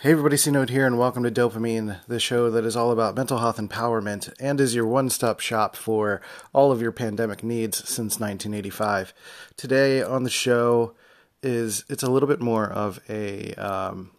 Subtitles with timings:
[0.00, 3.16] Hey everybody, C Note here, and welcome to Dopamine, the show that is all about
[3.16, 6.20] mental health empowerment and is your one stop shop for
[6.52, 9.12] all of your pandemic needs since 1985.
[9.56, 10.94] Today on the show
[11.42, 14.12] is it's a little bit more of a um,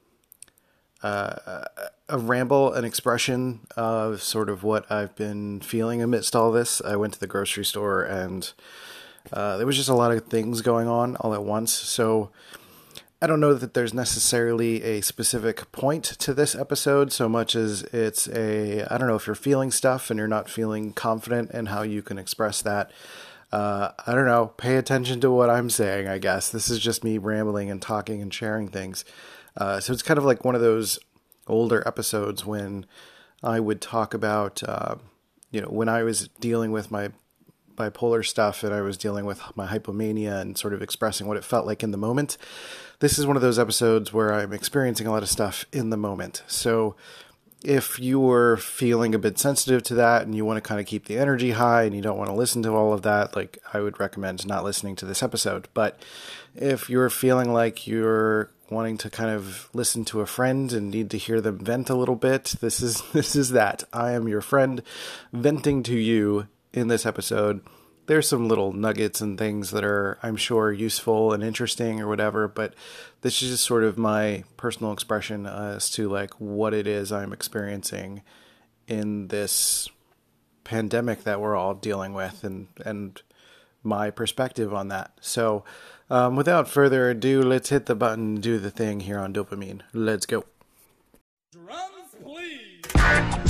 [1.01, 1.63] uh,
[2.09, 6.81] a ramble, an expression of sort of what I've been feeling amidst all this.
[6.81, 8.51] I went to the grocery store and
[9.31, 12.31] uh, there was just a lot of things going on all at once, so
[13.21, 17.83] I don't know that there's necessarily a specific point to this episode so much as
[17.83, 21.65] it's a I don't know if you're feeling stuff and you're not feeling confident in
[21.65, 22.91] how you can express that.
[23.51, 24.53] Uh, I don't know.
[24.55, 26.07] Pay attention to what I'm saying.
[26.07, 29.03] I guess this is just me rambling and talking and sharing things.
[29.57, 30.97] Uh, so it's kind of like one of those
[31.47, 32.85] older episodes when
[33.43, 34.95] I would talk about, uh,
[35.51, 37.09] you know, when I was dealing with my
[37.75, 41.43] bipolar stuff and I was dealing with my hypomania and sort of expressing what it
[41.43, 42.37] felt like in the moment.
[42.99, 45.97] This is one of those episodes where I'm experiencing a lot of stuff in the
[45.97, 46.43] moment.
[46.47, 46.95] So
[47.63, 51.05] if you're feeling a bit sensitive to that and you want to kind of keep
[51.05, 53.79] the energy high and you don't want to listen to all of that, like I
[53.79, 55.67] would recommend not listening to this episode.
[55.73, 56.01] But
[56.55, 61.09] if you're feeling like you're wanting to kind of listen to a friend and need
[61.11, 63.83] to hear them vent a little bit, this is this is that.
[63.93, 64.81] I am your friend
[65.33, 67.61] venting to you in this episode.
[68.09, 72.47] There's some little nuggets and things that are, I'm sure, useful and interesting or whatever,
[72.47, 72.73] but
[73.21, 77.31] this is just sort of my personal expression as to like what it is I'm
[77.31, 78.23] experiencing
[78.87, 79.89] in this
[80.63, 83.21] pandemic that we're all dealing with and and
[83.83, 85.11] my perspective on that.
[85.21, 85.63] So,
[86.09, 89.81] um, without further ado, let's hit the button do the thing here on dopamine.
[89.93, 90.45] Let's go.
[91.51, 93.48] Drums, please.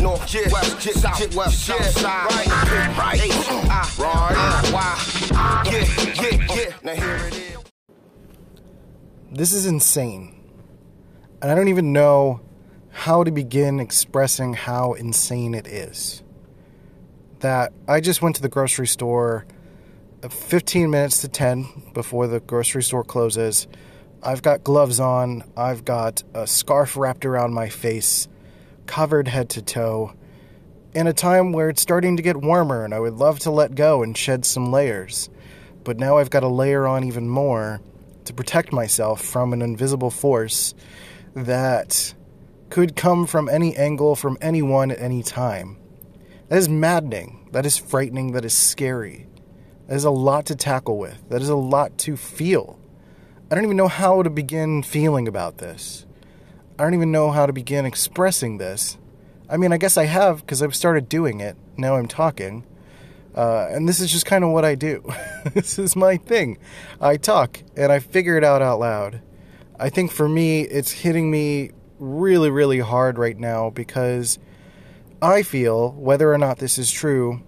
[0.00, 2.48] North, yeah, west, yeah, south, west, south side, right,
[2.96, 3.20] right,
[3.68, 5.84] uh, right, why, yeah,
[6.22, 6.74] yeah, yeah.
[6.82, 7.58] Now here it is.
[9.30, 10.34] This is insane,
[11.42, 12.40] and I don't even know
[12.90, 16.22] how to begin expressing how insane it is.
[17.40, 19.44] That I just went to the grocery store
[20.26, 23.68] 15 minutes to 10 before the grocery store closes.
[24.22, 28.28] I've got gloves on, I've got a scarf wrapped around my face
[28.90, 30.12] covered head to toe,
[30.94, 33.76] in a time where it's starting to get warmer and I would love to let
[33.76, 35.30] go and shed some layers.
[35.84, 37.80] But now I've got to layer on even more
[38.24, 40.74] to protect myself from an invisible force
[41.34, 42.14] that
[42.68, 45.78] could come from any angle, from anyone at any time.
[46.48, 47.48] That is maddening.
[47.52, 48.32] That is frightening.
[48.32, 49.28] That is scary.
[49.86, 51.28] That is a lot to tackle with.
[51.28, 52.80] That is a lot to feel.
[53.48, 56.06] I don't even know how to begin feeling about this.
[56.80, 58.96] I don't even know how to begin expressing this.
[59.50, 61.54] I mean, I guess I have because I've started doing it.
[61.76, 62.64] Now I'm talking.
[63.34, 65.04] Uh, and this is just kind of what I do.
[65.52, 66.56] this is my thing.
[66.98, 69.20] I talk and I figure it out out loud.
[69.78, 74.38] I think for me, it's hitting me really, really hard right now because
[75.20, 77.42] I feel, whether or not this is true,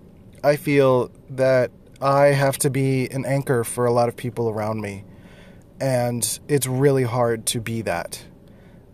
[0.44, 1.70] I feel that
[2.02, 5.04] I have to be an anchor for a lot of people around me.
[5.80, 8.26] And it's really hard to be that.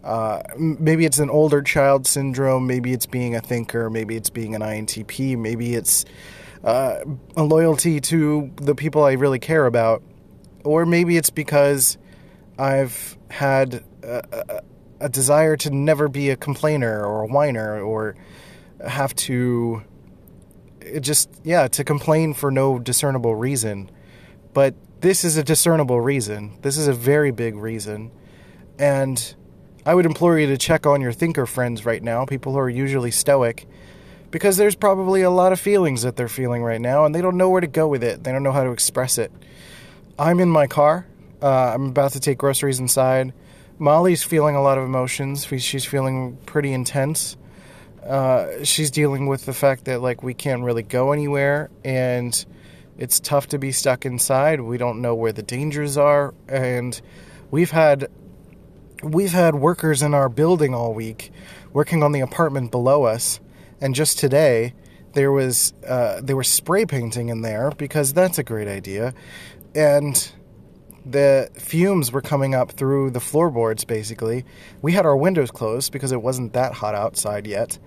[0.08, 4.54] Uh, maybe it's an older child syndrome, maybe it's being a thinker, maybe it's being
[4.54, 6.06] an INTP, maybe it's
[6.64, 7.00] uh,
[7.36, 10.02] a loyalty to the people I really care about,
[10.64, 11.98] or maybe it's because
[12.58, 14.62] I've had a, a,
[15.00, 18.16] a desire to never be a complainer or a whiner or
[18.86, 19.82] have to
[21.02, 23.90] just, yeah, to complain for no discernible reason.
[24.54, 26.56] But this is a discernible reason.
[26.62, 28.10] This is a very big reason.
[28.78, 29.34] And
[29.88, 32.68] I would implore you to check on your thinker friends right now, people who are
[32.68, 33.66] usually stoic,
[34.30, 37.38] because there's probably a lot of feelings that they're feeling right now and they don't
[37.38, 38.22] know where to go with it.
[38.22, 39.32] They don't know how to express it.
[40.18, 41.06] I'm in my car.
[41.40, 43.32] Uh, I'm about to take groceries inside.
[43.78, 45.46] Molly's feeling a lot of emotions.
[45.46, 47.38] She's feeling pretty intense.
[48.06, 52.44] Uh, she's dealing with the fact that like we can't really go anywhere and
[52.98, 54.60] it's tough to be stuck inside.
[54.60, 57.00] We don't know where the dangers are and
[57.50, 58.10] we've had
[59.02, 61.30] we've had workers in our building all week
[61.72, 63.40] working on the apartment below us,
[63.80, 64.74] and just today
[65.12, 69.14] there was uh, they were spray painting in there because that's a great idea,
[69.74, 70.32] and
[71.04, 73.84] the fumes were coming up through the floorboards.
[73.84, 74.44] Basically,
[74.82, 77.78] we had our windows closed because it wasn't that hot outside yet,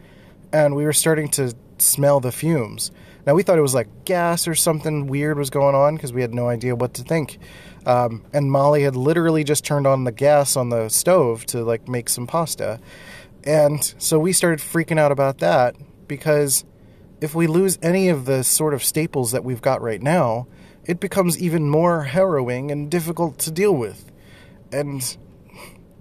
[0.51, 2.91] and we were starting to smell the fumes.
[3.25, 6.21] Now we thought it was like gas or something weird was going on because we
[6.21, 7.39] had no idea what to think.
[7.85, 11.87] Um, and Molly had literally just turned on the gas on the stove to like
[11.87, 12.79] make some pasta.
[13.43, 15.75] And so we started freaking out about that
[16.07, 16.63] because
[17.21, 20.47] if we lose any of the sort of staples that we've got right now,
[20.85, 24.11] it becomes even more harrowing and difficult to deal with.
[24.71, 25.17] And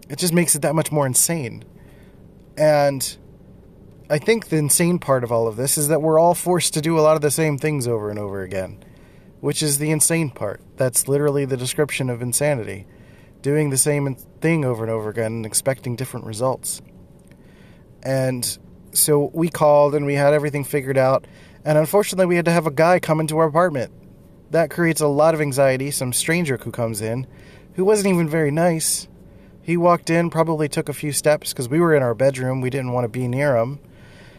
[0.09, 1.65] it just makes it that much more insane.
[2.57, 3.17] And
[4.11, 6.81] I think the insane part of all of this is that we're all forced to
[6.81, 8.83] do a lot of the same things over and over again,
[9.41, 10.61] which is the insane part.
[10.77, 12.87] That's literally the description of insanity.
[13.43, 16.83] Doing the same thing over and over again and expecting different results.
[18.03, 18.59] And
[18.93, 21.27] so we called and we had everything figured out.
[21.65, 23.93] And unfortunately, we had to have a guy come into our apartment.
[24.51, 25.91] That creates a lot of anxiety.
[25.91, 27.27] Some stranger who comes in,
[27.75, 29.09] who wasn't even very nice.
[29.63, 32.61] He walked in, probably took a few steps because we were in our bedroom.
[32.61, 33.79] We didn't want to be near him.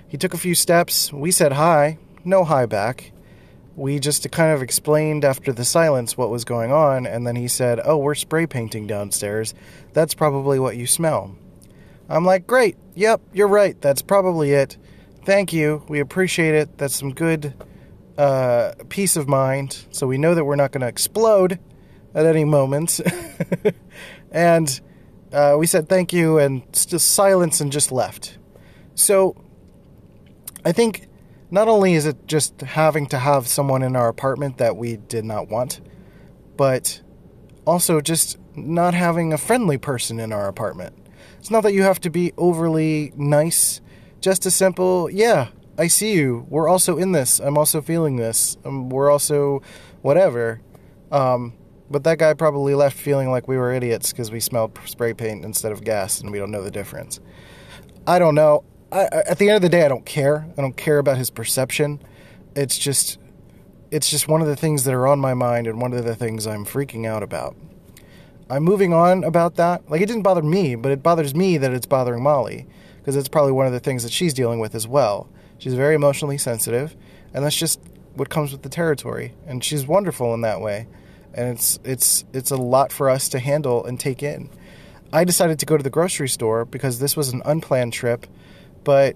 [0.08, 1.14] He took a few steps.
[1.14, 1.98] We said hi.
[2.26, 3.14] No hi back.
[3.76, 7.48] We just kind of explained after the silence what was going on, and then he
[7.48, 9.54] said, Oh, we're spray painting downstairs.
[9.94, 11.36] That's probably what you smell.
[12.10, 12.78] I'm like, Great.
[12.96, 13.80] Yep, you're right.
[13.82, 14.78] That's probably it.
[15.24, 15.84] Thank you.
[15.88, 16.78] We appreciate it.
[16.78, 17.54] That's some good
[18.18, 19.86] uh, peace of mind.
[19.92, 21.60] So we know that we're not going to explode
[22.14, 23.00] at any moment.
[24.32, 24.82] and
[25.32, 28.38] uh, we said thank you and just silence and just left.
[28.96, 29.36] So
[30.66, 31.08] I think
[31.52, 35.26] not only is it just having to have someone in our apartment that we did
[35.26, 35.82] not want,
[36.56, 37.02] but
[37.68, 40.96] also just not having a friendly person in our apartment.
[41.40, 43.82] It's not that you have to be overly nice,
[44.22, 46.46] just a simple, yeah, I see you.
[46.50, 47.40] We're also in this.
[47.40, 48.58] I'm also feeling this.
[48.64, 49.62] Um, we're also
[50.02, 50.62] whatever.
[51.12, 51.54] Um,
[51.90, 55.44] but that guy probably left feeling like we were idiots because we smelled spray paint
[55.44, 57.20] instead of gas and we don't know the difference.
[58.08, 58.64] I don't know.
[58.92, 60.48] I, at the end of the day, I don't care.
[60.58, 62.02] I don't care about his perception.
[62.56, 63.18] It's just,
[63.90, 66.16] it's just one of the things that are on my mind and one of the
[66.16, 67.56] things I'm freaking out about.
[68.50, 69.90] I'm moving on about that.
[69.90, 72.68] Like it didn't bother me, but it bothers me that it's bothering Molly
[72.98, 75.30] because it's probably one of the things that she's dealing with as well.
[75.58, 76.96] She's very emotionally sensitive,
[77.34, 77.80] and that's just
[78.16, 79.34] what comes with the territory.
[79.48, 80.88] And she's wonderful in that way,
[81.34, 84.50] and it's it's it's a lot for us to handle and take in.
[85.14, 88.28] I decided to go to the grocery store because this was an unplanned trip
[88.84, 89.16] but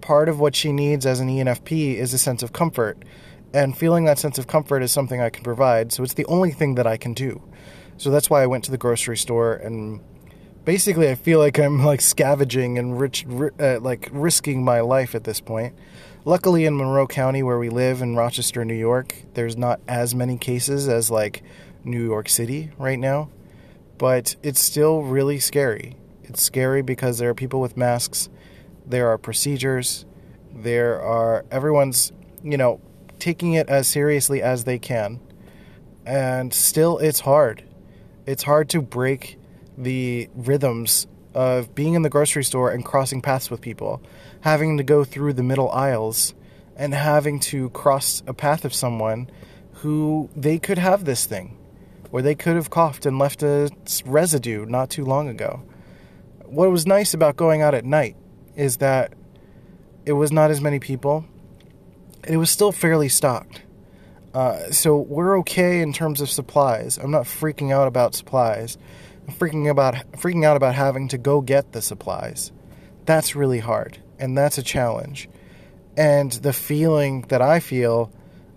[0.00, 3.02] part of what she needs as an ENFP is a sense of comfort.
[3.52, 5.92] And feeling that sense of comfort is something I can provide.
[5.92, 7.42] So it's the only thing that I can do.
[7.96, 10.00] So that's why I went to the grocery store and
[10.64, 13.24] basically I feel like I'm like scavenging and rich,
[13.60, 15.74] uh, like risking my life at this point.
[16.24, 20.36] Luckily in Monroe County where we live in Rochester, New York, there's not as many
[20.38, 21.42] cases as like
[21.84, 23.28] New York City right now,
[23.98, 25.96] but it's still really scary.
[26.24, 28.28] It's scary because there are people with masks
[28.86, 30.04] there are procedures,
[30.54, 32.80] there are everyone's, you know,
[33.18, 35.20] taking it as seriously as they can.
[36.06, 37.64] And still it's hard.
[38.26, 39.38] It's hard to break
[39.76, 44.00] the rhythms of being in the grocery store and crossing paths with people,
[44.42, 46.34] having to go through the middle aisles
[46.76, 49.30] and having to cross a path of someone
[49.74, 51.56] who they could have this thing
[52.12, 53.70] or they could have coughed and left a
[54.04, 55.62] residue not too long ago.
[56.44, 58.16] What was nice about going out at night
[58.56, 59.12] is that
[60.06, 61.24] it was not as many people.
[62.26, 63.62] It was still fairly stocked.
[64.32, 66.98] Uh, so we're okay in terms of supplies.
[66.98, 68.76] I'm not freaking out about supplies.
[69.26, 72.52] I'm freaking about freaking out about having to go get the supplies.
[73.06, 75.28] That's really hard, and that's a challenge.
[75.96, 78.10] And the feeling that I feel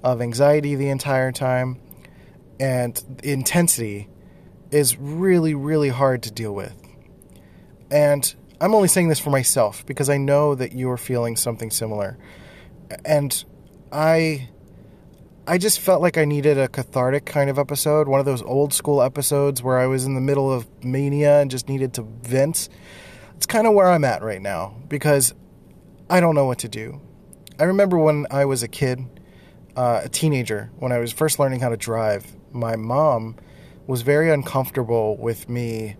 [0.04, 1.80] of anxiety the entire time
[2.60, 4.10] and intensity
[4.72, 6.74] is really, really hard to deal with.
[7.92, 12.18] And I'm only saying this for myself because I know that you're feeling something similar.
[13.06, 13.44] And
[13.92, 14.50] I
[15.50, 18.74] I just felt like I needed a cathartic kind of episode, one of those old
[18.74, 22.68] school episodes where I was in the middle of mania and just needed to vent.
[23.38, 25.34] It's kind of where I'm at right now because
[26.10, 27.00] I don't know what to do.
[27.60, 29.06] I remember when I was a kid,
[29.76, 33.38] uh, a teenager, when I was first learning how to drive, my mom
[33.86, 35.96] was very uncomfortable with me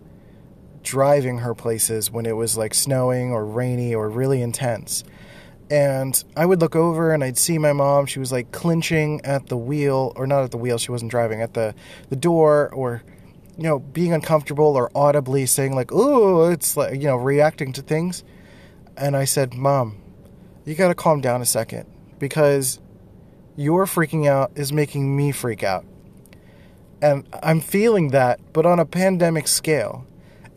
[0.82, 5.04] driving her places when it was like snowing or rainy or really intense.
[5.70, 8.06] And I would look over and I'd see my mom.
[8.06, 11.42] She was like clinching at the wheel, or not at the wheel, she wasn't driving,
[11.42, 11.74] at the,
[12.08, 13.02] the door, or,
[13.56, 17.82] you know, being uncomfortable or audibly saying, like, oh, it's like, you know, reacting to
[17.82, 18.24] things.
[18.96, 20.00] And I said, Mom,
[20.64, 21.86] you got to calm down a second
[22.18, 22.80] because
[23.56, 25.84] your freaking out is making me freak out.
[27.02, 30.06] And I'm feeling that, but on a pandemic scale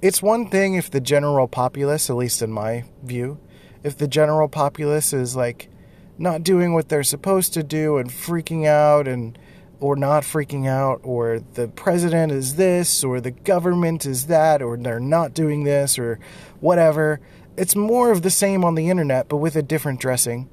[0.01, 3.39] it's one thing if the general populace, at least in my view,
[3.83, 5.69] if the general populace is like
[6.17, 9.37] not doing what they're supposed to do and freaking out and
[9.79, 14.77] or not freaking out or the president is this or the government is that or
[14.77, 16.19] they're not doing this or
[16.59, 17.19] whatever
[17.57, 20.49] It's more of the same on the internet, but with a different dressing.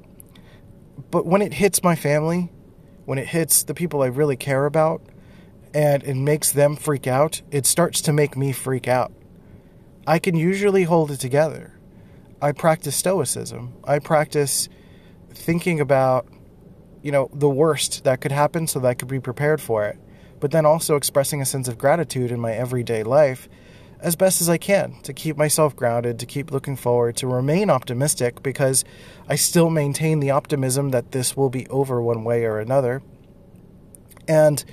[1.11, 2.51] But when it hits my family,
[3.05, 5.01] when it hits the people I really care about,
[5.73, 9.13] and it makes them freak out, it starts to make me freak out.
[10.09, 11.75] I can usually hold it together.
[12.41, 13.75] I practice stoicism.
[13.85, 14.71] I practice
[15.35, 16.27] thinking about,
[17.03, 19.99] you know, the worst that could happen so that I could be prepared for it,
[20.41, 23.51] but then also expressing a sense of gratitude in my everyday life
[24.01, 27.69] as best as I can to keep myself grounded, to keep looking forward, to remain
[27.69, 28.87] optimistic because
[29.29, 33.03] I still maintain the optimism that this will be over one way or another.
[34.27, 34.65] And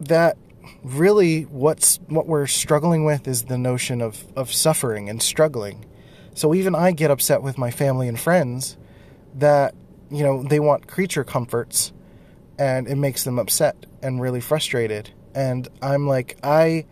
[0.00, 0.36] that
[0.82, 5.84] really what's what we're struggling with is the notion of, of suffering and struggling.
[6.34, 8.76] So even I get upset with my family and friends
[9.34, 9.74] that,
[10.10, 11.92] you know, they want creature comforts
[12.58, 15.10] and it makes them upset and really frustrated.
[15.34, 16.86] And I'm like, I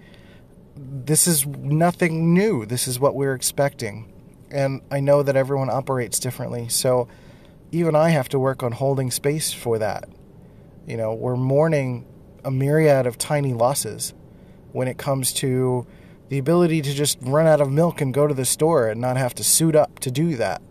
[0.76, 2.64] this is nothing new.
[2.66, 4.12] This is what we're expecting.
[4.50, 6.68] And I know that everyone operates differently.
[6.68, 7.08] So
[7.70, 10.08] even I have to work on holding space for that.
[10.86, 12.06] You know, we're mourning
[12.44, 14.14] a myriad of tiny losses
[14.72, 15.86] when it comes to
[16.28, 19.16] the ability to just run out of milk and go to the store and not
[19.16, 20.62] have to suit up to do that.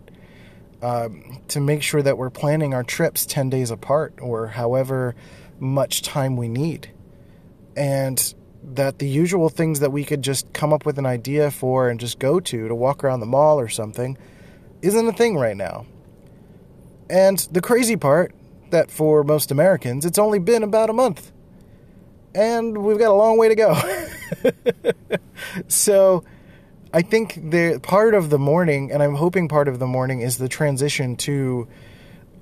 [0.82, 5.14] Um, to make sure that we're planning our trips 10 days apart or however
[5.60, 6.90] much time we need.
[7.76, 11.88] And that the usual things that we could just come up with an idea for
[11.88, 14.18] and just go to to walk around the mall or something
[14.82, 15.86] isn't a thing right now.
[17.08, 18.34] And the crazy part
[18.70, 21.30] that for most Americans it's only been about a month.
[22.34, 23.76] And we've got a long way to go.
[25.68, 26.24] so
[26.92, 30.38] I think the part of the mourning and I'm hoping part of the mourning is
[30.38, 31.68] the transition to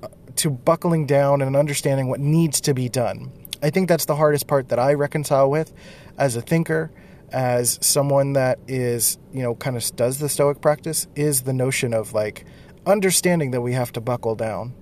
[0.03, 0.07] uh,
[0.37, 3.31] to buckling down and understanding what needs to be done.
[3.63, 5.71] I think that's the hardest part that I reconcile with
[6.17, 6.91] as a thinker,
[7.29, 11.93] as someone that is, you know, kind of does the Stoic practice, is the notion
[11.93, 12.45] of like
[12.85, 14.73] understanding that we have to buckle down.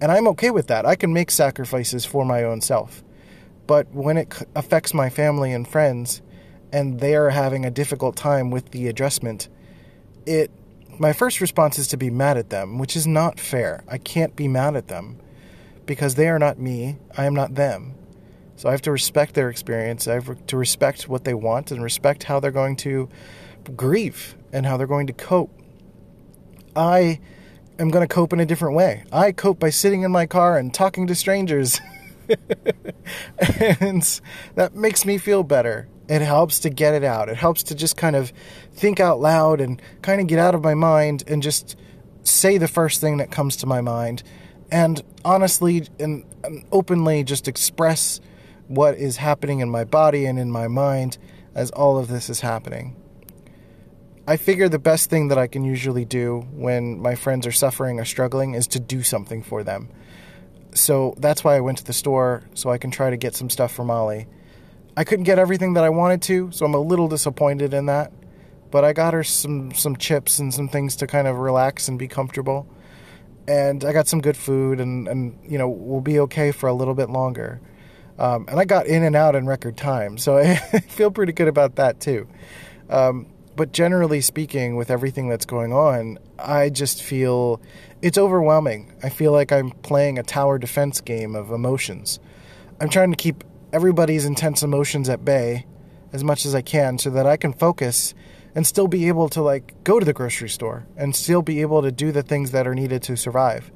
[0.00, 0.86] And I'm okay with that.
[0.86, 3.02] I can make sacrifices for my own self.
[3.70, 6.22] But when it affects my family and friends,
[6.72, 9.48] and they are having a difficult time with the adjustment,
[10.26, 10.50] it
[10.98, 13.84] my first response is to be mad at them, which is not fair.
[13.86, 15.20] I can't be mad at them
[15.86, 17.94] because they are not me, I am not them.
[18.56, 20.08] So I have to respect their experience.
[20.08, 23.08] I have to respect what they want and respect how they're going to
[23.76, 25.56] grieve and how they're going to cope.
[26.74, 27.20] I
[27.78, 29.04] am going to cope in a different way.
[29.12, 31.80] I cope by sitting in my car and talking to strangers.
[33.80, 34.20] and
[34.54, 35.88] that makes me feel better.
[36.08, 37.28] It helps to get it out.
[37.28, 38.32] It helps to just kind of
[38.72, 41.76] think out loud and kind of get out of my mind and just
[42.22, 44.22] say the first thing that comes to my mind
[44.70, 48.20] and honestly and, and openly just express
[48.68, 51.18] what is happening in my body and in my mind
[51.54, 52.96] as all of this is happening.
[54.26, 57.98] I figure the best thing that I can usually do when my friends are suffering
[57.98, 59.88] or struggling is to do something for them.
[60.74, 63.50] So that's why I went to the store so I can try to get some
[63.50, 64.26] stuff for Molly.
[64.96, 68.12] I couldn't get everything that I wanted to, so I'm a little disappointed in that.
[68.70, 71.98] But I got her some some chips and some things to kind of relax and
[71.98, 72.68] be comfortable.
[73.48, 76.74] And I got some good food and and you know, we'll be okay for a
[76.74, 77.60] little bit longer.
[78.18, 81.48] Um, and I got in and out in record time, so I feel pretty good
[81.48, 82.28] about that too.
[82.88, 87.60] Um, but generally speaking, with everything that's going on, I just feel
[88.02, 88.92] it's overwhelming.
[89.02, 92.18] I feel like I'm playing a tower defense game of emotions.
[92.80, 95.66] I'm trying to keep everybody's intense emotions at bay
[96.12, 98.14] as much as I can so that I can focus
[98.54, 101.82] and still be able to like go to the grocery store and still be able
[101.82, 103.70] to do the things that are needed to survive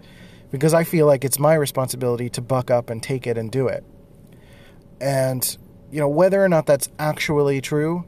[0.55, 3.67] because I feel like it's my responsibility to buck up and take it and do
[3.67, 3.85] it.
[5.01, 5.59] And,
[5.91, 8.05] you know, whether or not that's actually true,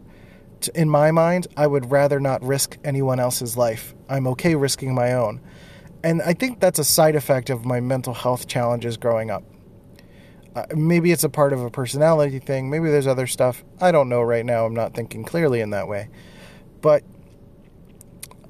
[0.73, 3.96] in my mind, I would rather not risk anyone else's life.
[4.09, 5.41] I'm okay risking my own.
[6.03, 9.45] And I think that's a side effect of my mental health challenges growing up.
[10.55, 12.71] Uh, maybe it's a part of a personality thing.
[12.71, 13.65] Maybe there's other stuff.
[13.81, 14.65] I don't know right now.
[14.65, 16.09] I'm not thinking clearly in that way.
[16.81, 17.03] But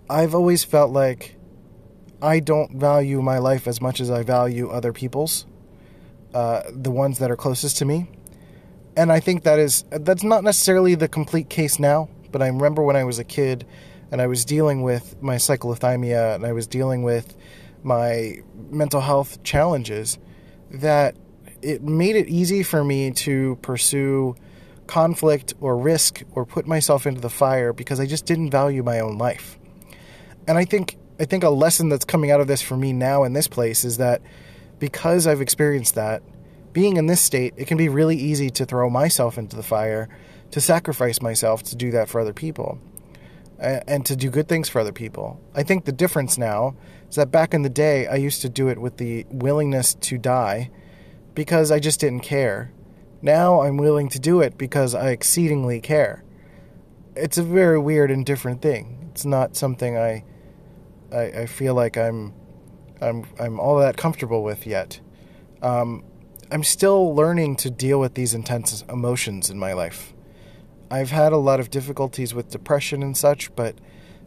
[0.08, 1.36] I've always felt like
[2.22, 5.46] I don't value my life as much as I value other people's,
[6.34, 8.08] uh, the ones that are closest to me
[8.96, 12.82] and I think that is that's not necessarily the complete case now, but I remember
[12.82, 13.66] when I was a kid
[14.10, 17.36] and I was dealing with my cyclothymia and I was dealing with
[17.82, 20.18] my mental health challenges
[20.70, 21.16] that
[21.62, 24.36] it made it easy for me to pursue
[24.86, 29.00] conflict or risk or put myself into the fire because I just didn't value my
[29.00, 29.58] own life.
[30.46, 33.24] And I think I think a lesson that's coming out of this for me now
[33.24, 34.20] in this place is that
[34.78, 36.22] because I've experienced that
[36.72, 40.10] being in this state, it can be really easy to throw myself into the fire,
[40.50, 42.78] to sacrifice myself to do that for other people.
[43.58, 45.40] And to do good things for other people.
[45.54, 46.76] I think the difference now
[47.08, 50.18] is that back in the day, I used to do it with the willingness to
[50.18, 50.70] die
[51.34, 52.72] because I just didn't care.
[53.22, 56.22] Now I'm willing to do it because I exceedingly care.
[57.14, 59.08] It's a very weird and different thing.
[59.10, 60.24] It's not something I,
[61.10, 62.34] I, I feel like I'm,
[63.00, 65.00] I'm, I'm all that comfortable with yet.
[65.62, 66.04] Um,
[66.50, 70.12] I'm still learning to deal with these intense emotions in my life.
[70.90, 73.76] I've had a lot of difficulties with depression and such, but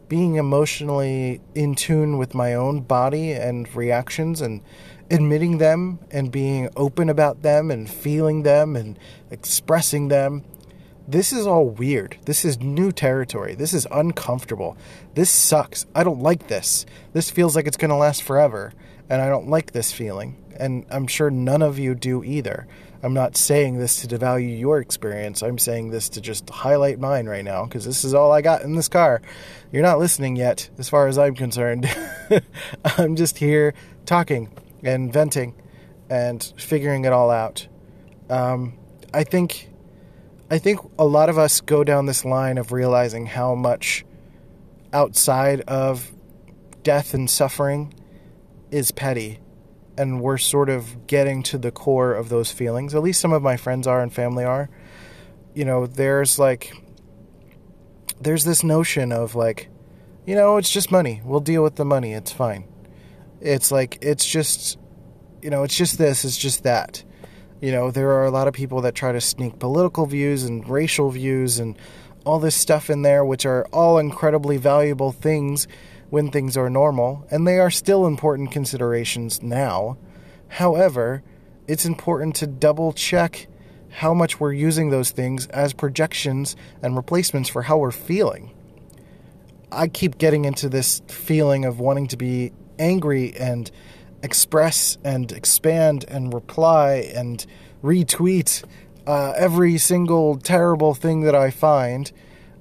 [0.08, 4.60] being emotionally in tune with my own body and reactions and
[5.10, 8.98] admitting them and being open about them and feeling them and
[9.30, 10.44] expressing them.
[11.08, 12.18] This is all weird.
[12.26, 13.54] This is new territory.
[13.54, 14.76] This is uncomfortable.
[15.14, 15.86] This sucks.
[15.94, 16.86] I don't like this.
[17.12, 18.72] This feels like it's going to last forever,
[19.08, 20.36] and I don't like this feeling.
[20.56, 22.68] And I'm sure none of you do either.
[23.02, 25.42] I'm not saying this to devalue your experience.
[25.42, 28.62] I'm saying this to just highlight mine right now because this is all I got
[28.62, 29.22] in this car.
[29.72, 31.88] You're not listening yet, as far as I'm concerned.
[32.84, 33.72] I'm just here
[34.04, 34.50] talking
[34.82, 35.54] and venting
[36.10, 37.66] and figuring it all out.
[38.28, 38.74] Um,
[39.14, 39.70] I think,
[40.50, 44.04] I think a lot of us go down this line of realizing how much
[44.92, 46.12] outside of
[46.82, 47.94] death and suffering
[48.70, 49.38] is petty
[50.00, 52.94] and we're sort of getting to the core of those feelings.
[52.94, 54.70] At least some of my friends are and family are.
[55.52, 56.72] You know, there's like
[58.18, 59.68] there's this notion of like,
[60.26, 61.20] you know, it's just money.
[61.22, 62.14] We'll deal with the money.
[62.14, 62.64] It's fine.
[63.42, 64.78] It's like it's just
[65.42, 67.04] you know, it's just this, it's just that.
[67.60, 70.66] You know, there are a lot of people that try to sneak political views and
[70.66, 71.76] racial views and
[72.24, 75.68] all this stuff in there, which are all incredibly valuable things
[76.10, 79.96] when things are normal, and they are still important considerations now.
[80.48, 81.22] However,
[81.66, 83.46] it's important to double check
[83.90, 88.52] how much we're using those things as projections and replacements for how we're feeling.
[89.72, 93.70] I keep getting into this feeling of wanting to be angry and
[94.22, 97.44] express and expand and reply and
[97.82, 98.64] retweet
[99.06, 102.10] uh, every single terrible thing that I find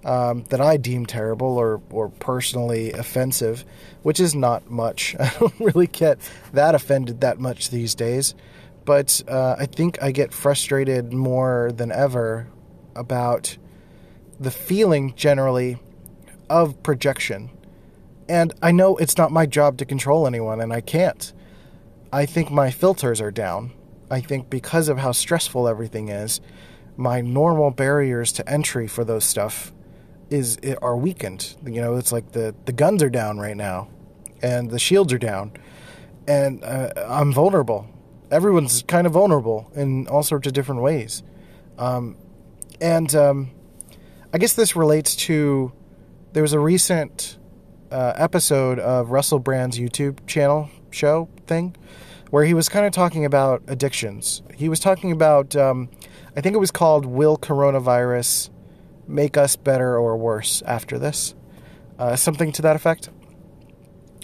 [0.05, 3.65] um, that I deem terrible or, or personally offensive,
[4.03, 5.15] which is not much.
[5.19, 6.19] I don't really get
[6.53, 8.35] that offended that much these days.
[8.85, 12.47] But uh, I think I get frustrated more than ever
[12.95, 13.57] about
[14.39, 15.77] the feeling generally
[16.49, 17.51] of projection.
[18.27, 21.33] And I know it's not my job to control anyone, and I can't.
[22.12, 23.71] I think my filters are down.
[24.09, 26.41] I think because of how stressful everything is,
[26.97, 29.71] my normal barriers to entry for those stuff
[30.30, 31.56] is are weakened.
[31.65, 33.89] You know, it's like the the guns are down right now,
[34.42, 35.54] and the shields are down,
[36.28, 37.88] and uh, I'm vulnerable.
[38.32, 41.24] Everyone's kind of vulnerable in all sorts of different ways,
[41.78, 42.18] um,
[42.80, 43.52] and um,
[44.34, 45.72] I guess this relates to
[46.34, 47.38] there was a recent
[47.92, 51.76] uh, episode of Russell Brand's YouTube channel show thing
[52.30, 54.44] where he was kind of talking about addictions.
[54.54, 55.89] He was talking about, um,
[56.36, 58.52] I think it was called "Will Coronavirus."
[59.10, 61.36] Make us better or worse after this.
[61.98, 63.10] Uh, something to that effect.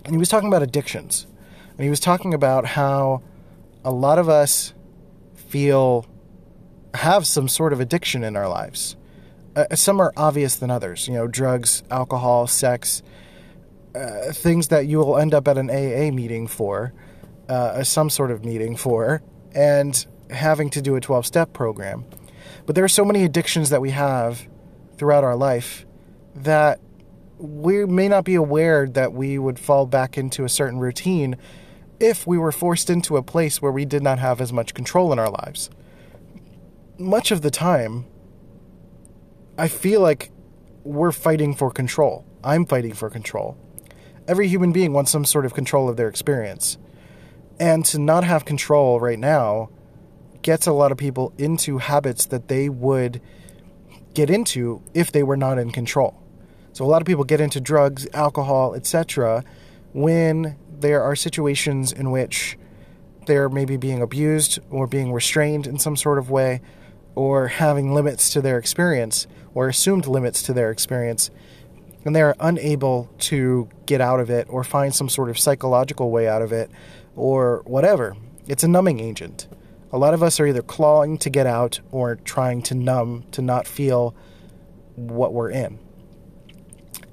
[0.06, 1.28] And he was talking about addictions.
[1.72, 3.22] And he was talking about how
[3.84, 4.74] a lot of us
[5.36, 6.06] feel
[6.94, 8.96] have some sort of addiction in our lives.
[9.56, 11.08] Uh, some are obvious than others.
[11.08, 13.02] You know, drugs, alcohol, sex,
[13.94, 16.94] uh, things that you will end up at an AA meeting for,
[17.50, 19.22] uh, some sort of meeting for,
[19.54, 22.06] and having to do a 12 step program.
[22.66, 24.48] But there are so many addictions that we have
[24.98, 25.86] throughout our life
[26.36, 26.80] that
[27.38, 31.36] we may not be aware that we would fall back into a certain routine
[32.00, 35.12] if we were forced into a place where we did not have as much control
[35.14, 35.70] in our lives.
[36.98, 38.06] Much of the time,
[39.58, 40.32] I feel like
[40.84, 42.26] we're fighting for control.
[42.44, 43.58] I'm fighting for control.
[44.28, 46.78] Every human being wants some sort of control of their experience.
[47.60, 49.70] And to not have control right now
[50.42, 53.22] gets a lot of people into habits that they would
[54.16, 56.20] get into if they were not in control.
[56.74, 59.44] So a lot of people get into drugs, alcohol, etc.
[59.94, 62.58] when there are situations in which
[63.28, 66.62] they're maybe being abused or being restrained in some sort of way
[67.14, 71.30] or having limits to their experience or assumed limits to their experience
[72.06, 76.12] and they are unable to get out of it or find some sort of psychological
[76.12, 76.70] way out of it
[77.16, 78.16] or whatever.
[78.48, 79.48] It's a numbing agent.
[79.96, 83.42] A lot of us are either clawing to get out or trying to numb, to
[83.42, 84.14] not feel
[84.98, 85.80] what we're in.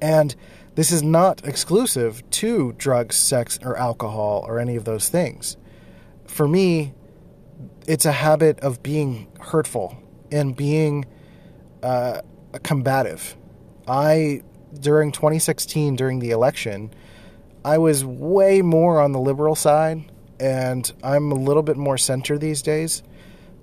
[0.01, 0.35] And
[0.75, 5.57] this is not exclusive to drugs, sex, or alcohol, or any of those things.
[6.27, 6.93] For me,
[7.87, 9.97] it's a habit of being hurtful
[10.33, 11.05] and being
[11.85, 12.23] uh,
[12.65, 13.37] combative.
[13.87, 14.43] I
[14.81, 16.93] during 2016 during the election,
[17.65, 20.11] I was way more on the liberal side,
[20.43, 23.05] and I'm a little bit more center these days.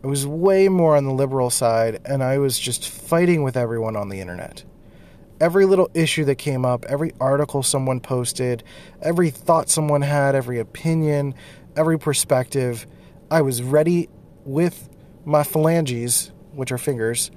[0.02, 3.98] I was way more on the liberal side, and I was just fighting with everyone
[3.98, 4.64] on the internet.
[5.42, 8.64] Every little issue that came up, every article someone posted,
[9.02, 11.36] every thought someone had, every opinion,
[11.76, 12.88] every perspective,
[13.30, 14.08] I was ready
[14.46, 14.88] with
[15.26, 17.30] my phalanges, which are fingers,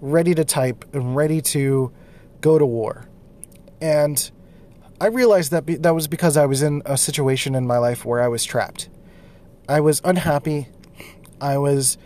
[0.00, 1.92] ready to type and ready to
[2.40, 3.06] go to war.
[3.78, 4.30] And
[5.00, 8.04] I realized that be- that was because I was in a situation in my life
[8.04, 8.88] where I was trapped.
[9.68, 10.68] I was unhappy.
[11.40, 11.98] I was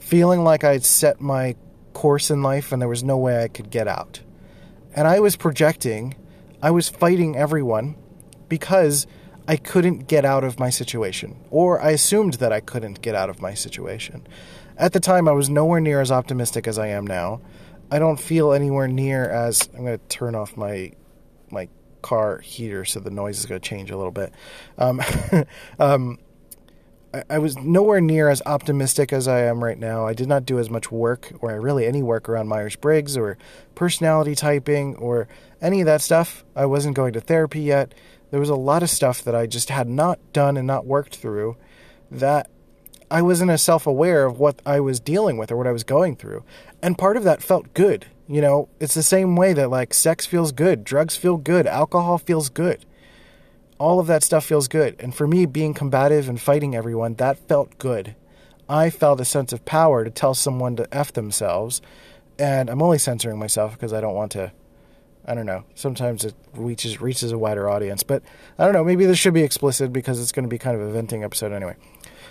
[0.00, 1.54] feeling like I'd set my
[1.92, 4.20] course in life and there was no way I could get out.
[4.94, 6.16] And I was projecting,
[6.60, 7.94] I was fighting everyone
[8.48, 9.06] because
[9.46, 13.30] I couldn't get out of my situation, or I assumed that I couldn't get out
[13.30, 14.26] of my situation.
[14.76, 17.40] At the time, I was nowhere near as optimistic as I am now.
[17.90, 20.92] I don't feel anywhere near as I'm going to turn off my
[21.50, 21.68] my
[22.02, 24.32] car heater so the noise is going to change a little bit.
[24.78, 25.00] Um,
[25.78, 26.18] um,
[27.14, 30.06] I, I, was nowhere near as optimistic as I am right now.
[30.06, 33.38] I did not do as much work, or really any work around Myers Briggs or
[33.74, 35.28] personality typing or
[35.60, 36.44] any of that stuff.
[36.56, 37.94] I wasn't going to therapy yet.
[38.30, 41.16] There was a lot of stuff that I just had not done and not worked
[41.16, 41.56] through
[42.10, 42.48] that
[43.10, 45.84] I wasn't as self aware of what I was dealing with or what I was
[45.84, 46.44] going through.
[46.80, 48.06] And part of that felt good.
[48.32, 52.16] You know, it's the same way that like sex feels good, drugs feel good, alcohol
[52.16, 52.86] feels good.
[53.76, 54.96] All of that stuff feels good.
[54.98, 58.14] And for me, being combative and fighting everyone, that felt good.
[58.70, 61.82] I felt a sense of power to tell someone to F themselves.
[62.38, 64.50] And I'm only censoring myself because I don't want to
[65.26, 65.64] I don't know.
[65.74, 68.22] Sometimes it reaches reaches a wider audience, but
[68.58, 68.82] I don't know.
[68.82, 71.52] Maybe this should be explicit because it's going to be kind of a venting episode
[71.52, 71.76] anyway.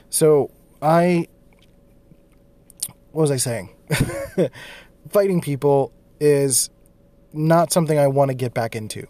[0.10, 0.50] So
[0.82, 1.28] I,
[3.12, 3.70] what was I saying?
[5.10, 6.70] Fighting people is
[7.34, 9.08] not something I want to get back into.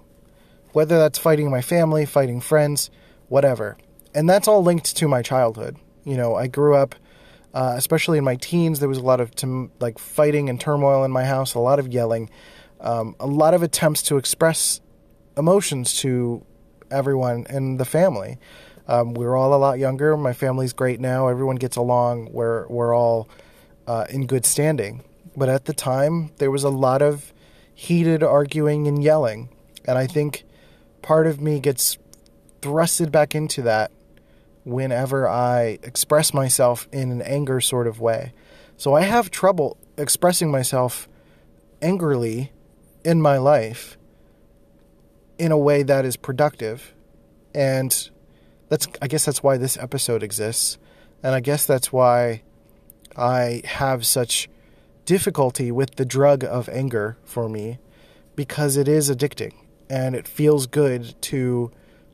[0.73, 2.89] Whether that's fighting my family, fighting friends,
[3.27, 3.77] whatever,
[4.13, 5.77] and that's all linked to my childhood.
[6.06, 6.95] You know, I grew up.
[7.54, 9.34] Uh, especially in my teens, there was a lot of
[9.82, 12.30] like fighting and turmoil in my house, a lot of yelling,
[12.80, 14.80] um, a lot of attempts to express
[15.36, 16.45] emotions to
[16.89, 18.38] everyone in the family.
[18.88, 20.17] Um, we are all a lot younger.
[20.17, 21.27] My family's great now.
[21.27, 22.30] Everyone gets along.
[22.32, 23.30] We're we're all
[23.88, 25.04] uh, in good standing.
[25.36, 27.34] But at the time, there was a lot of
[27.74, 29.50] heated arguing and yelling,
[29.86, 30.44] and I think
[31.02, 31.98] part of me gets
[32.62, 33.91] thrusted back into that
[34.63, 38.34] whenever I express myself in an anger sort of way.
[38.78, 41.08] So I have trouble expressing myself
[41.82, 42.52] angrily
[43.04, 43.98] in my life
[45.38, 46.94] in a way that is productive.
[47.54, 48.10] And
[48.70, 50.78] that's I guess that's why this episode exists.
[51.24, 52.44] And I guess that's why
[53.15, 54.50] I have such
[55.12, 57.78] difficulty with the drug of anger for me
[58.34, 59.52] because it is addicting
[59.89, 61.69] and it feels good to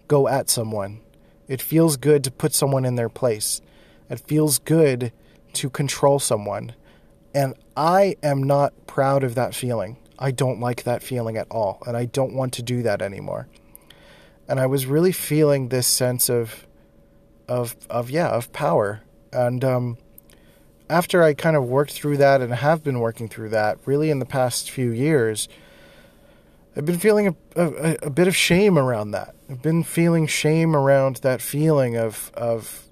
[0.08, 1.00] go at someone.
[1.48, 3.62] It feels good to put someone in their place.
[4.10, 5.12] It feels good
[5.54, 6.74] to control someone.
[7.36, 9.98] And I am not proud of that feeling.
[10.18, 13.48] I don't like that feeling at all, and I don't want to do that anymore.
[14.50, 16.66] And I was really feeling this sense of,
[17.48, 19.04] of, of yeah, of power.
[19.32, 19.98] And um,
[20.90, 24.20] after I kind of worked through that and have been working through that, really in
[24.20, 25.48] the past few years,
[26.76, 29.36] I've been feeling a, a, a bit of shame around that.
[29.50, 32.84] I've been feeling shame around that feeling of of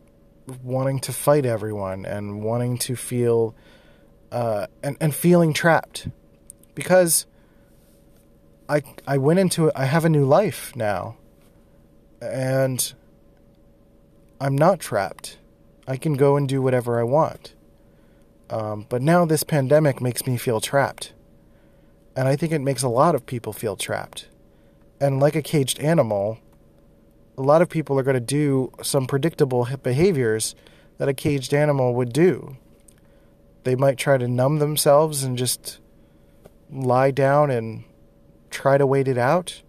[0.63, 3.55] wanting to fight everyone and wanting to feel
[4.31, 6.07] uh, and and feeling trapped
[6.73, 7.25] because
[8.67, 9.73] I I went into it.
[9.75, 11.17] I have a new life now,
[12.21, 12.93] and
[14.41, 15.37] I'm not trapped.
[15.87, 17.54] I can go and do whatever I want.
[18.49, 21.13] Um, but now this pandemic makes me feel trapped,
[22.15, 24.27] and I think it makes a lot of people feel trapped.
[25.01, 26.39] And like a caged animal,
[27.37, 30.55] a lot of people are going to do some predictable behaviors
[30.97, 32.57] that a caged animal would do.
[33.63, 35.79] They might try to numb themselves and just
[36.71, 37.83] lie down and
[38.49, 39.61] try to wait it out.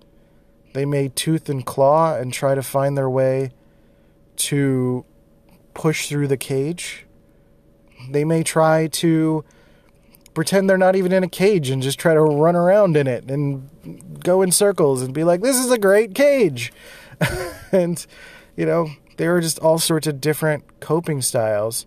[0.75, 3.53] They may tooth and claw and try to find their way
[4.37, 5.05] to
[5.73, 7.06] push through the cage.
[8.11, 9.45] They may try to
[10.35, 13.31] pretend they're not even in a cage and just try to run around in it
[13.31, 13.71] and
[14.23, 16.73] go in circles and be like, this is a great cage.
[17.73, 18.07] and,
[18.55, 21.87] you know, there are just all sorts of different coping styles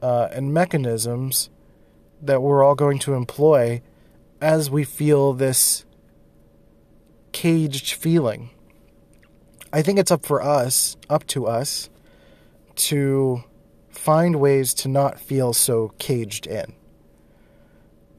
[0.00, 1.50] uh, and mechanisms
[2.22, 3.82] that we're all going to employ
[4.40, 5.84] as we feel this
[7.32, 8.50] caged feeling.
[9.72, 11.90] I think it's up for us, up to us,
[12.76, 13.44] to
[14.06, 16.72] find ways to not feel so caged in.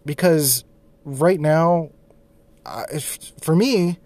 [0.05, 0.65] Because
[1.05, 1.91] right now,
[2.91, 3.97] if, for me,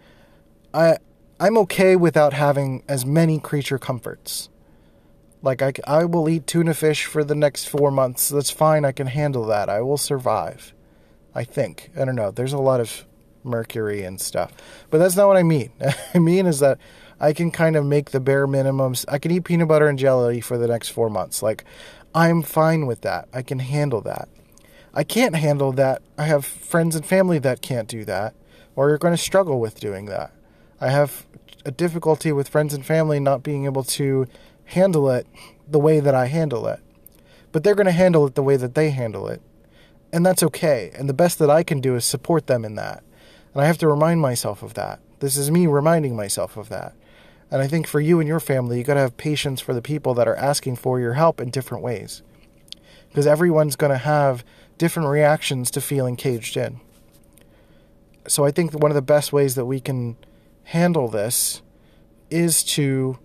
[0.75, 0.97] I
[1.39, 4.49] I'm okay without having as many creature comforts.
[5.41, 8.29] Like I, I will eat tuna fish for the next four months.
[8.29, 8.85] That's fine.
[8.85, 9.67] I can handle that.
[9.67, 10.75] I will survive.
[11.33, 11.89] I think.
[11.99, 12.29] I don't know.
[12.29, 13.05] There's a lot of
[13.43, 14.51] mercury and stuff,
[14.91, 15.71] but that's not what I mean.
[16.13, 16.77] I mean is that
[17.21, 19.05] I can kind of make the bare minimums.
[19.07, 21.43] I can eat peanut butter and jelly for the next four months.
[21.43, 21.63] Like
[22.15, 23.29] I'm fine with that.
[23.31, 24.27] I can handle that.
[24.93, 26.01] I can't handle that.
[26.17, 28.33] I have friends and family that can't do that,
[28.75, 30.33] or you're going to struggle with doing that.
[30.81, 31.27] I have
[31.63, 34.27] a difficulty with friends and family not being able to
[34.65, 35.27] handle it
[35.69, 36.79] the way that I handle it.
[37.51, 39.41] But they're going to handle it the way that they handle it.
[40.11, 40.91] And that's okay.
[40.95, 43.03] And the best that I can do is support them in that.
[43.53, 44.99] And I have to remind myself of that.
[45.19, 46.95] This is me reminding myself of that.
[47.51, 49.81] And I think for you and your family, you got to have patience for the
[49.81, 52.23] people that are asking for your help in different ways.
[53.09, 54.45] Because everyone's going to have
[54.77, 56.79] different reactions to feeling caged in.
[58.25, 60.15] So I think one of the best ways that we can
[60.65, 61.61] handle this
[62.29, 63.19] is to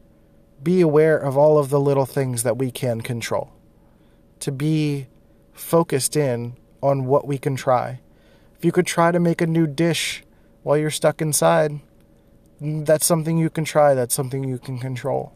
[0.61, 3.53] be aware of all of the little things that we can control,
[4.41, 5.07] to be
[5.53, 8.01] focused in on what we can try.
[8.59, 10.25] If you could try to make a new dish
[10.63, 11.81] while you're stuck inside,
[12.61, 15.35] that's something you can try, that's something you can control.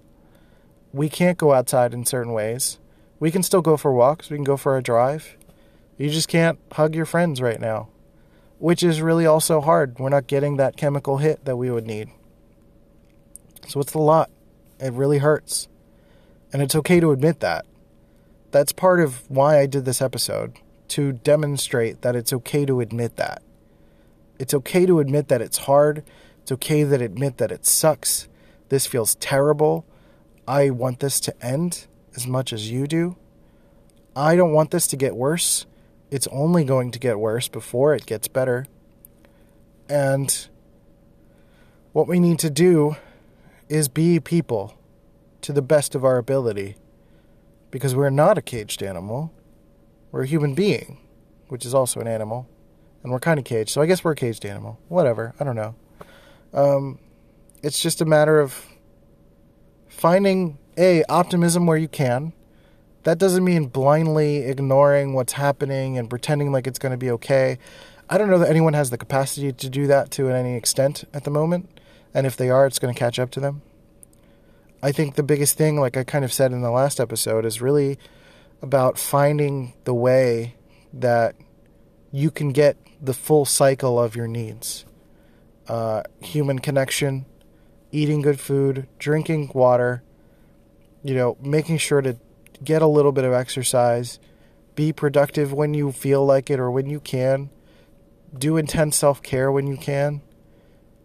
[0.92, 2.78] We can't go outside in certain ways.
[3.18, 5.36] We can still go for walks, we can go for a drive.
[5.98, 7.88] You just can't hug your friends right now,
[8.58, 9.98] which is really also hard.
[9.98, 12.08] We're not getting that chemical hit that we would need.
[13.68, 14.30] So it's a lot.
[14.78, 15.68] It really hurts.
[16.52, 17.66] And it's okay to admit that.
[18.50, 20.56] That's part of why I did this episode
[20.88, 23.42] to demonstrate that it's okay to admit that.
[24.38, 26.02] It's okay to admit that it's hard.
[26.42, 28.28] It's okay to admit that it sucks.
[28.68, 29.84] This feels terrible.
[30.46, 33.16] I want this to end as much as you do.
[34.16, 35.66] I don't want this to get worse.
[36.10, 38.66] It's only going to get worse before it gets better.
[39.88, 40.48] And
[41.92, 42.96] what we need to do
[43.68, 44.76] is be people
[45.42, 46.76] to the best of our ability.
[47.70, 49.32] Because we're not a caged animal.
[50.10, 50.98] We're a human being,
[51.48, 52.48] which is also an animal.
[53.02, 54.78] And we're kind of caged, so I guess we're a caged animal.
[54.88, 55.74] Whatever, I don't know.
[56.52, 56.98] Um,
[57.62, 58.66] it's just a matter of
[59.88, 62.32] finding a optimism where you can.
[63.04, 67.58] That doesn't mean blindly ignoring what's happening and pretending like it's going to be okay.
[68.08, 71.24] I don't know that anyone has the capacity to do that to any extent at
[71.24, 71.80] the moment,
[72.12, 73.62] and if they are, it's going to catch up to them.
[74.82, 77.60] I think the biggest thing, like I kind of said in the last episode, is
[77.60, 77.98] really
[78.62, 80.56] about finding the way
[80.92, 81.36] that
[82.10, 84.84] you can get the full cycle of your needs
[85.68, 87.26] uh, human connection,
[87.92, 90.02] eating good food, drinking water,
[91.02, 92.18] you know, making sure to
[92.62, 94.18] get a little bit of exercise,
[94.74, 97.50] be productive when you feel like it or when you can,
[98.36, 100.22] do intense self care when you can,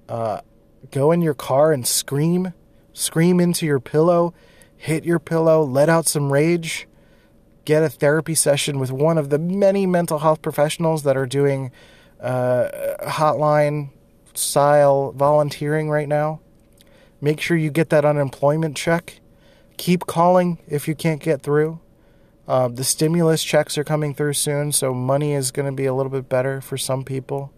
[0.10, 0.41] uh,
[0.91, 2.54] go in your car and scream
[2.96, 4.34] scream into your pillow,
[4.76, 6.88] hit your pillow, let out some rage,
[7.65, 11.72] get a therapy session with one of the many mental health professionals that are doing
[12.22, 12.70] uh,
[13.04, 13.89] hotline
[14.38, 16.41] style volunteering right now.
[17.21, 19.19] Make sure you get that unemployment check.
[19.78, 21.80] Keep calling if you can't get through.
[22.48, 25.93] Uh, the stimulus checks are coming through soon, so money is going to be a
[25.93, 27.52] little bit better for some people.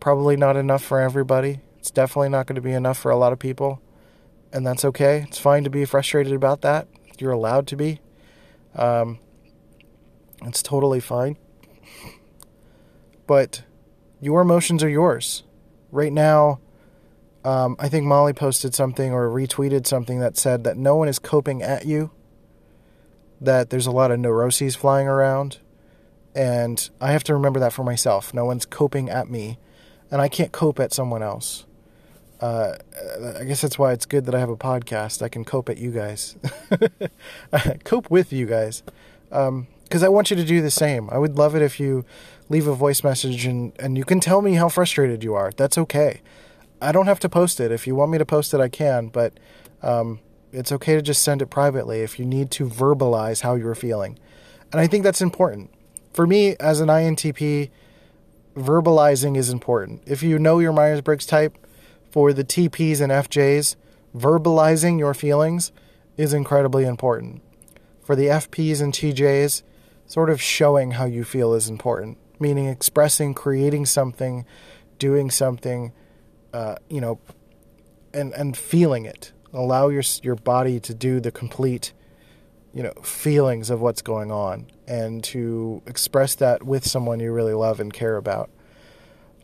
[0.00, 1.60] Probably not enough for everybody.
[1.78, 3.80] It's definitely not going to be enough for a lot of people
[4.56, 5.26] and that's okay.
[5.28, 6.88] It's fine to be frustrated about that.
[7.18, 8.00] You're allowed to be.
[8.74, 9.18] Um,
[10.42, 11.36] it's totally fine.
[13.26, 13.64] But
[14.20, 15.42] your emotions are yours.
[15.96, 16.60] Right now,
[17.44, 21.18] um, I think Molly posted something or retweeted something that said that no one is
[21.18, 22.10] coping at you,
[23.40, 25.58] that there's a lot of neuroses flying around.
[26.34, 28.34] And I have to remember that for myself.
[28.34, 29.58] No one's coping at me,
[30.10, 31.64] and I can't cope at someone else
[32.40, 32.74] uh,
[33.38, 35.22] I guess that's why it's good that I have a podcast.
[35.22, 36.36] I can cope at you guys,
[37.84, 38.82] cope with you guys,
[39.28, 41.08] because um, I want you to do the same.
[41.10, 42.04] I would love it if you
[42.48, 45.52] leave a voice message and and you can tell me how frustrated you are.
[45.56, 46.20] That's okay.
[46.80, 47.72] I don't have to post it.
[47.72, 49.38] If you want me to post it, I can, but
[49.82, 50.20] um,
[50.52, 54.18] it's okay to just send it privately if you need to verbalize how you're feeling.
[54.72, 55.70] And I think that's important.
[56.12, 57.70] For me, as an INTP,
[58.56, 60.02] verbalizing is important.
[60.06, 61.56] If you know your Myers Briggs type,
[62.10, 63.76] for the TPs and FJs,
[64.16, 65.72] verbalizing your feelings
[66.16, 67.42] is incredibly important.
[68.02, 69.62] For the FPs and TJs,
[70.06, 74.44] sort of showing how you feel is important, meaning expressing, creating something,
[74.98, 75.92] doing something,
[76.52, 77.18] uh, you know,
[78.12, 79.32] and and feeling it.
[79.52, 81.92] Allow your your body to do the complete,
[82.72, 87.54] you know, feelings of what's going on, and to express that with someone you really
[87.54, 88.50] love and care about.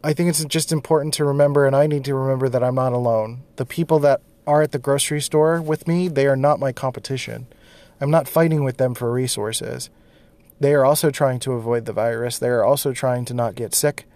[0.04, 2.92] I think it's just important to remember, and I need to remember that I'm not
[2.92, 3.42] alone.
[3.56, 7.46] The people that are at the grocery store with me, they are not my competition.
[8.00, 9.90] I'm not fighting with them for resources.
[10.62, 12.38] They are also trying to avoid the virus.
[12.38, 14.06] They are also trying to not get sick.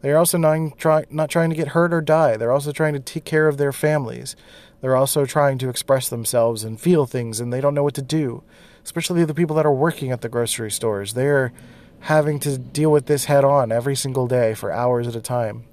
[0.00, 2.36] They are also not, try, not trying to get hurt or die.
[2.36, 4.34] They're also trying to take care of their families.
[4.80, 8.02] They're also trying to express themselves and feel things, and they don't know what to
[8.02, 8.42] do.
[8.82, 11.14] Especially the people that are working at the grocery stores.
[11.14, 11.52] They're
[12.00, 15.66] having to deal with this head on every single day for hours at a time.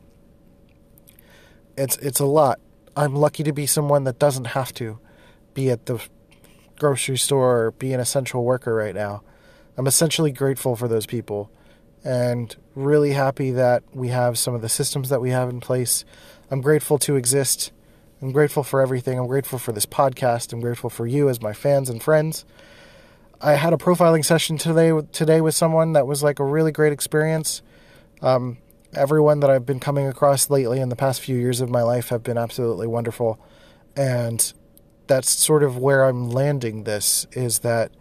[1.75, 2.59] It's it's a lot.
[2.95, 4.99] I'm lucky to be someone that doesn't have to
[5.55, 5.99] be at the
[6.77, 9.23] grocery store or be an essential worker right now.
[9.79, 11.49] I'm essentially grateful for those people
[12.03, 16.03] and really happy that we have some of the systems that we have in place.
[16.51, 17.71] I'm grateful to exist.
[18.21, 19.17] I'm grateful for everything.
[19.17, 20.51] I'm grateful for this podcast.
[20.51, 22.43] I'm grateful for you as my fans and friends.
[23.39, 26.91] I had a profiling session today today with someone that was like a really great
[26.91, 27.61] experience.
[28.21, 28.57] Um,
[28.91, 32.09] everyone that I've been coming across lately in the past few years of my life
[32.09, 33.39] have been absolutely wonderful,
[33.95, 34.51] and
[35.07, 36.83] that's sort of where I'm landing.
[36.83, 37.91] This is that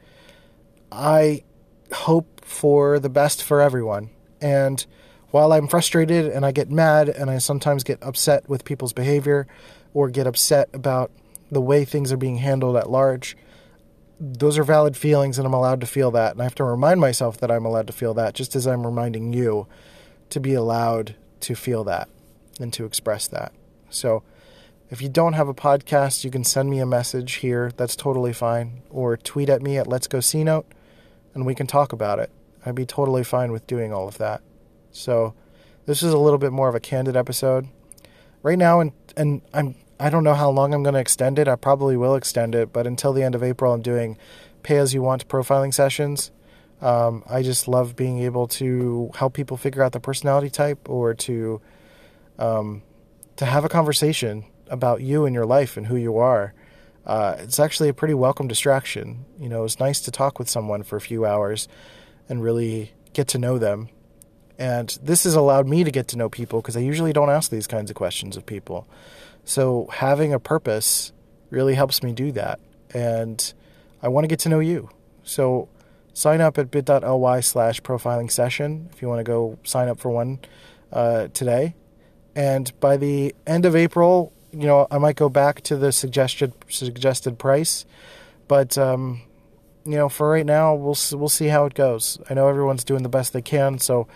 [0.91, 1.45] I
[1.93, 4.85] hope for the best for everyone, and
[5.31, 9.47] while I'm frustrated and I get mad and I sometimes get upset with people's behavior
[9.93, 11.11] or get upset about
[11.51, 13.37] the way things are being handled at large
[14.21, 16.33] those are valid feelings and I'm allowed to feel that.
[16.33, 18.85] And I have to remind myself that I'm allowed to feel that, just as I'm
[18.85, 19.67] reminding you
[20.31, 22.09] to be allowed to feel that
[22.61, 23.53] and to express that.
[23.91, 24.23] So
[24.91, 27.73] if you don't have a podcast, you can send me a message here.
[27.77, 28.83] That's totally fine.
[28.91, 30.67] Or tweet at me at Let's Go C Note
[31.35, 32.31] and we can talk about it.
[32.65, 34.43] I'd be totally fine with doing all of that.
[34.91, 35.35] So
[35.87, 37.69] this is a little bit more of a candid episode.
[38.43, 41.49] Right now and and I'm I don't know how long I'm going to extend it.
[41.49, 44.17] I probably will extend it, but until the end of April, I'm doing
[44.63, 46.31] pay as you want profiling sessions.
[46.81, 51.15] Um, I just love being able to help people figure out their personality type or
[51.15, 51.61] to
[52.39, 52.83] um,
[53.37, 56.55] to have a conversation about you and your life and who you are.
[57.09, 59.25] Uh, it's actually a pretty welcome distraction.
[59.41, 61.67] You know, it's nice to talk with someone for a few hours
[62.29, 63.89] and really get to know them.
[64.59, 67.51] And this has allowed me to get to know people because I usually don't ask
[67.51, 68.87] these kinds of questions of people.
[69.45, 71.13] So having a purpose
[71.49, 72.61] really helps me do that.
[72.93, 73.55] And
[74.03, 74.91] I want to get to know you.
[75.23, 75.71] So
[76.13, 80.11] sign up at bit.ly slash profiling session if you want to go sign up for
[80.11, 80.41] one
[80.93, 81.75] uh, today.
[82.37, 86.53] And by the end of April, you know, I might go back to the suggested
[86.69, 87.85] suggested price,
[88.47, 89.23] but um,
[89.85, 92.19] you know, for right now, we'll we'll see how it goes.
[92.29, 94.09] I know everyone's doing the best they can, so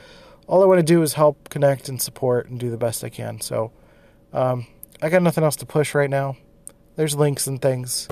[0.46, 3.08] all I want to do is help connect and support and do the best I
[3.08, 3.40] can.
[3.40, 3.72] So,
[4.32, 4.66] um,
[5.00, 6.36] I got nothing else to push right now.
[6.96, 8.08] There's links and things.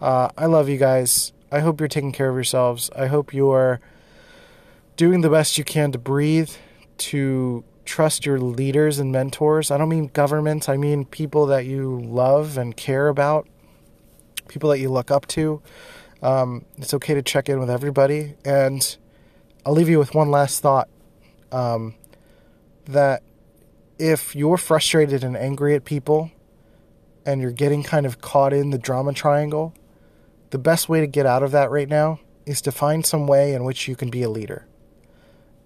[0.00, 1.32] Uh, I love you guys.
[1.50, 2.90] I hope you're taking care of yourselves.
[2.94, 3.80] I hope you are
[4.96, 6.50] doing the best you can to breathe,
[6.98, 9.70] to trust your leaders and mentors.
[9.70, 13.48] I don't mean governments, I mean people that you love and care about,
[14.46, 15.62] people that you look up to.
[16.22, 18.34] Um, it's okay to check in with everybody.
[18.44, 18.96] And
[19.64, 20.88] I'll leave you with one last thought
[21.50, 21.94] um,
[22.84, 23.22] that
[23.98, 26.30] if you're frustrated and angry at people
[27.24, 29.72] and you're getting kind of caught in the drama triangle,
[30.50, 33.54] the best way to get out of that right now is to find some way
[33.54, 34.66] in which you can be a leader.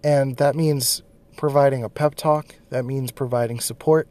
[0.05, 1.03] And that means
[1.37, 4.09] providing a pep talk, that means providing support,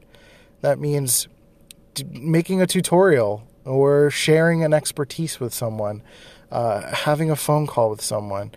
[0.61, 1.27] that means
[2.09, 6.01] making a tutorial or sharing an expertise with someone,
[6.51, 8.51] uh, having a phone call with someone.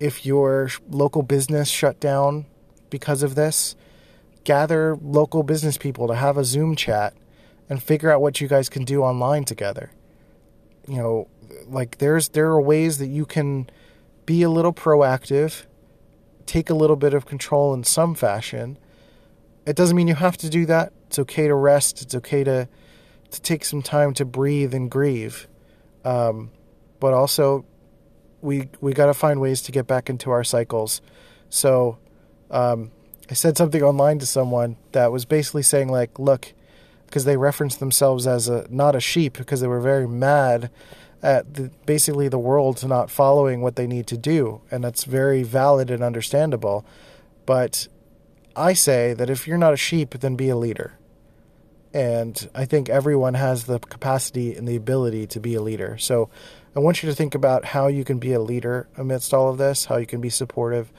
[0.00, 2.46] If your local business shut down
[2.90, 3.74] because of this,
[4.44, 7.14] gather local business people to have a Zoom chat
[7.68, 9.90] and figure out what you guys can do online together.
[10.86, 11.28] You know,
[11.66, 13.70] like there's there are ways that you can
[14.26, 15.64] be a little proactive,
[16.46, 18.78] take a little bit of control in some fashion.
[19.66, 20.92] It doesn't mean you have to do that.
[21.06, 22.02] It's okay to rest.
[22.02, 22.68] It's okay to
[23.30, 25.48] to take some time to breathe and grieve.
[26.04, 26.50] Um,
[27.00, 27.64] but also,
[28.40, 31.00] we we got to find ways to get back into our cycles.
[31.48, 31.98] So,
[32.50, 32.90] um,
[33.30, 36.52] I said something online to someone that was basically saying like, look,
[37.06, 40.70] because they referenced themselves as a not a sheep because they were very mad
[41.24, 45.42] at the, basically the world not following what they need to do, and that's very
[45.42, 46.84] valid and understandable.
[47.46, 47.88] But
[48.54, 50.98] I say that if you're not a sheep, then be a leader.
[51.94, 55.96] And I think everyone has the capacity and the ability to be a leader.
[55.96, 56.28] So
[56.76, 59.56] I want you to think about how you can be a leader amidst all of
[59.58, 60.92] this, how you can be supportive,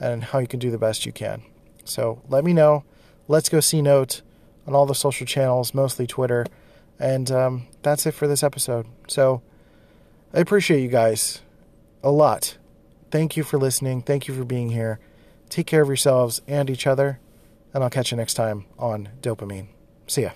[0.00, 1.42] and how you can do the best you can.
[1.84, 2.84] So let me know.
[3.28, 4.22] Let's go C Note
[4.66, 6.46] on all the social channels, mostly Twitter.
[6.98, 8.86] And um, that's it for this episode.
[9.08, 9.42] So
[10.36, 11.40] I appreciate you guys
[12.04, 12.58] a lot.
[13.10, 14.02] Thank you for listening.
[14.02, 15.00] Thank you for being here.
[15.48, 17.20] Take care of yourselves and each other.
[17.72, 19.68] and I'll catch you next time on Dopamine.
[20.06, 20.30] See ya.